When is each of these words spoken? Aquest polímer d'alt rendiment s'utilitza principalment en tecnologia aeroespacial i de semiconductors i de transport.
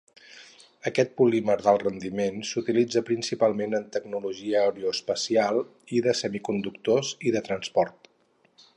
Aquest 0.89 1.11
polímer 1.19 1.57
d'alt 1.65 1.85
rendiment 1.87 2.39
s'utilitza 2.53 3.03
principalment 3.11 3.77
en 3.81 3.87
tecnologia 3.99 4.65
aeroespacial 4.65 5.63
i 5.99 6.03
de 6.09 6.19
semiconductors 6.23 7.17
i 7.33 7.39
de 7.39 7.49
transport. 7.51 8.13